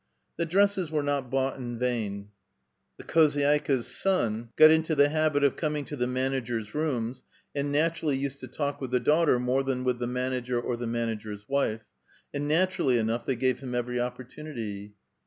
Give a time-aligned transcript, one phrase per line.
[0.37, 2.29] The dresses were not bought in vain;
[2.97, 4.53] the khoz\jd%kix'z ^ow 16 A VITAL QUESTION.
[4.55, 8.79] got into the habit of coming to the manager's rooms, and naturally used to taiK
[8.79, 11.85] witu uie daughter more than with the manager or the manager*s wife,
[12.33, 14.93] and naturally enough they gave him evei*y opportunity.